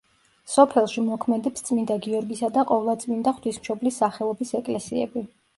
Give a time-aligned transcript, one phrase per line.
[0.53, 5.29] სოფელში მოქმედებს წმინდა გიორგისა და ყოვლადწმინდა ღვთისმშობლის სახელობის ეკლესიები.